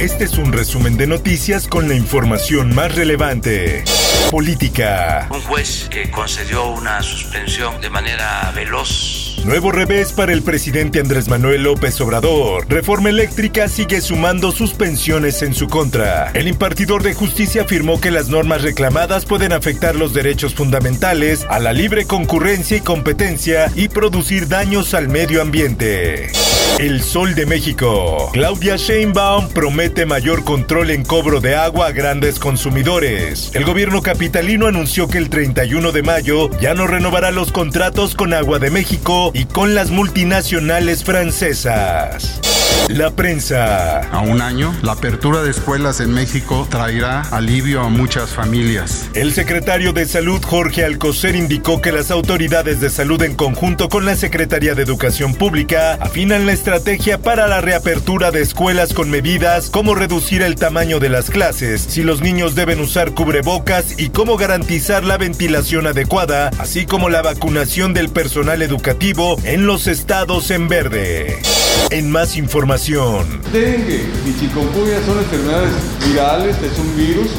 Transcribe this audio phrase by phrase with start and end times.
[0.00, 3.84] Este es un resumen de noticias con la información más relevante.
[4.30, 5.28] Política.
[5.30, 9.36] Un juez que concedió una suspensión de manera veloz.
[9.44, 12.64] Nuevo revés para el presidente Andrés Manuel López Obrador.
[12.70, 16.30] Reforma eléctrica sigue sumando suspensiones en su contra.
[16.32, 21.58] El impartidor de justicia afirmó que las normas reclamadas pueden afectar los derechos fundamentales a
[21.58, 26.32] la libre concurrencia y competencia y producir daños al medio ambiente.
[26.78, 28.30] El Sol de México.
[28.32, 33.50] Claudia Sheinbaum promete mayor control en cobro de agua a grandes consumidores.
[33.54, 38.32] El gobierno capitalino anunció que el 31 de mayo ya no renovará los contratos con
[38.32, 42.40] Agua de México y con las multinacionales francesas.
[42.88, 44.00] La prensa.
[44.10, 49.08] A un año, la apertura de escuelas en México traerá alivio a muchas familias.
[49.14, 54.06] El secretario de Salud, Jorge Alcocer, indicó que las autoridades de salud en conjunto con
[54.06, 59.70] la Secretaría de Educación Pública afinan la estrategia para la reapertura de escuelas con medidas
[59.70, 64.36] como reducir el tamaño de las clases, si los niños deben usar cubrebocas y cómo
[64.36, 70.66] garantizar la ventilación adecuada, así como la vacunación del personal educativo en los estados en
[70.66, 71.38] verde.
[71.90, 72.59] En más información.
[73.52, 75.72] Dengue y chikungunya son enfermedades
[76.06, 77.30] virales, es un virus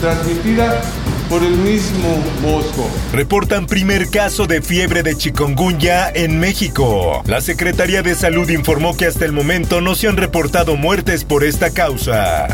[0.00, 0.82] transmitida
[1.28, 2.88] por el mismo mosco.
[3.12, 7.22] Reportan primer caso de fiebre de chikungunya en México.
[7.26, 11.44] La Secretaría de Salud informó que hasta el momento no se han reportado muertes por
[11.44, 12.46] esta causa.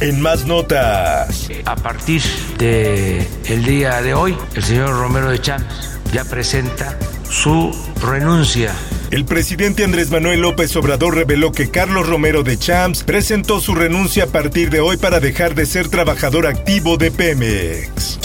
[0.00, 1.48] En más notas.
[1.64, 2.22] A partir
[2.58, 6.96] de el día de hoy, el señor Romero de Champs ya presenta
[7.28, 8.72] su renuncia
[9.16, 14.24] El presidente Andrés Manuel López Obrador reveló que Carlos Romero de Champs presentó su renuncia
[14.24, 18.18] a partir de hoy para dejar de ser trabajador activo de Pemex.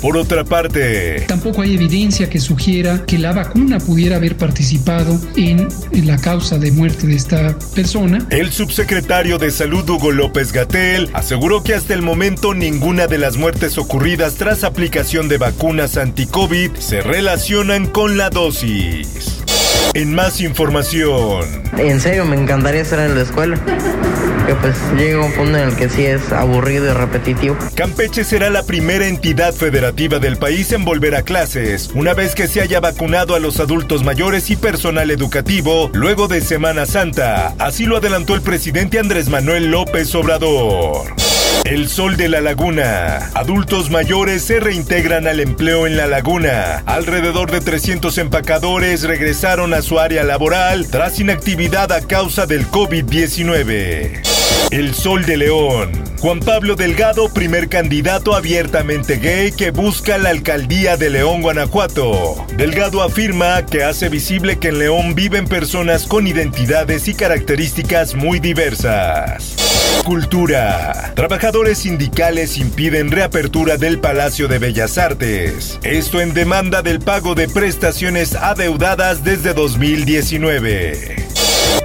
[0.00, 5.66] Por otra parte, Tampoco hay evidencia que sugiera que la vacuna pudiera haber participado en,
[5.90, 8.24] en la causa de muerte de esta persona.
[8.30, 13.36] el subsecretario de Salud Hugo López Gatel aseguró que hasta el momento ninguna de las
[13.36, 19.35] muertes ocurridas tras aplicación de vacunas anti-COVID se relacionan con la dosis.
[19.94, 21.44] En más información,
[21.78, 23.58] En serio, me encantaría estar en la escuela.
[24.46, 27.56] Que pues llega un punto en el que sí es aburrido y repetitivo.
[27.74, 32.46] Campeche será la primera entidad federativa del país en volver a clases, una vez que
[32.46, 37.54] se haya vacunado a los adultos mayores y personal educativo luego de Semana Santa.
[37.58, 41.25] Así lo adelantó el presidente Andrés Manuel López Obrador.
[41.66, 43.32] El Sol de la Laguna.
[43.34, 46.84] Adultos mayores se reintegran al empleo en la laguna.
[46.86, 54.22] Alrededor de 300 empacadores regresaron a su área laboral tras inactividad a causa del COVID-19.
[54.70, 55.90] El Sol de León.
[56.20, 62.46] Juan Pablo Delgado, primer candidato abiertamente gay que busca la alcaldía de León, Guanajuato.
[62.56, 68.38] Delgado afirma que hace visible que en León viven personas con identidades y características muy
[68.38, 69.65] diversas.
[70.04, 71.12] Cultura.
[71.14, 75.78] Trabajadores sindicales impiden reapertura del Palacio de Bellas Artes.
[75.82, 81.25] Esto en demanda del pago de prestaciones adeudadas desde 2019.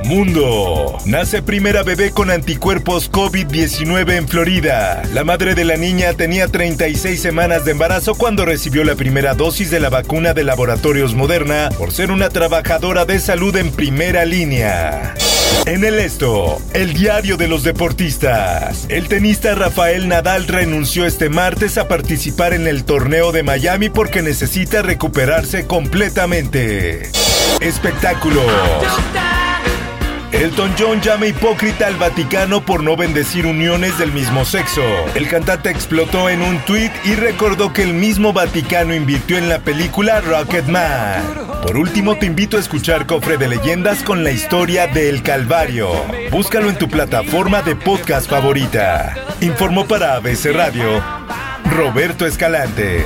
[0.03, 0.97] Mundo.
[1.05, 5.03] Nace primera bebé con anticuerpos COVID-19 en Florida.
[5.13, 9.71] La madre de la niña tenía 36 semanas de embarazo cuando recibió la primera dosis
[9.71, 15.15] de la vacuna de laboratorios Moderna por ser una trabajadora de salud en primera línea.
[15.65, 18.85] En el esto, el diario de los deportistas.
[18.89, 24.21] El tenista Rafael Nadal renunció este martes a participar en el torneo de Miami porque
[24.21, 27.09] necesita recuperarse completamente.
[27.59, 28.45] Espectáculos.
[30.41, 34.81] Elton John llama hipócrita al Vaticano por no bendecir uniones del mismo sexo.
[35.13, 39.59] El cantante explotó en un tuit y recordó que el mismo Vaticano invirtió en la
[39.59, 41.21] película Rocketman.
[41.61, 45.91] Por último, te invito a escuchar Cofre de Leyendas con la historia de El Calvario.
[46.31, 49.13] Búscalo en tu plataforma de podcast favorita.
[49.41, 51.03] Informó para ABC Radio
[51.65, 53.05] Roberto Escalante.